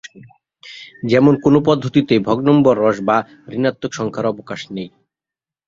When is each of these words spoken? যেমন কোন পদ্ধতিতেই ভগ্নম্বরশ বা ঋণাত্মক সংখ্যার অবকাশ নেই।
যেমন 1.03 1.33
কোন 1.43 1.55
পদ্ধতিতেই 1.67 2.21
ভগ্নম্বরশ 2.27 2.97
বা 3.01 3.17
ঋণাত্মক 3.51 3.91
সংখ্যার 3.93 4.25
অবকাশ 4.25 4.61
নেই। 4.75 4.89